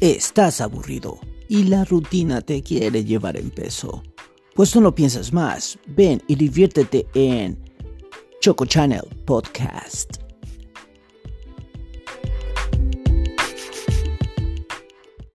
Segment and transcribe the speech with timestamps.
[0.00, 4.02] Estás aburrido y la rutina te quiere llevar en peso.
[4.54, 5.78] Pues no lo piensas más.
[5.86, 7.56] Ven y diviértete en
[8.40, 10.23] Choco Channel Podcast.